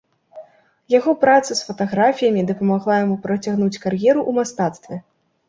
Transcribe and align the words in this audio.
Яго 0.93 1.11
праца 1.23 1.51
з 1.59 1.67
фатаграфіямі 1.67 2.47
дапамагла 2.49 2.93
яму 3.03 3.15
працягнуць 3.27 3.81
кар'еру 3.85 4.19
ў 4.29 4.31
мастацтве. 4.41 4.95